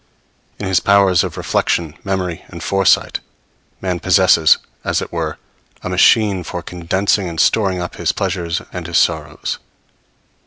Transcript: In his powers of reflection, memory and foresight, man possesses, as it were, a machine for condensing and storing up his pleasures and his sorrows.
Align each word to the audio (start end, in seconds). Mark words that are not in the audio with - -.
In 0.57 0.65
his 0.65 0.79
powers 0.79 1.23
of 1.23 1.37
reflection, 1.37 1.93
memory 2.03 2.43
and 2.47 2.63
foresight, 2.63 3.19
man 3.81 3.99
possesses, 3.99 4.57
as 4.83 4.99
it 4.99 5.11
were, 5.13 5.37
a 5.83 5.89
machine 5.89 6.43
for 6.43 6.63
condensing 6.63 7.29
and 7.29 7.39
storing 7.39 7.79
up 7.79 7.97
his 7.97 8.11
pleasures 8.11 8.63
and 8.73 8.87
his 8.87 8.97
sorrows. 8.97 9.59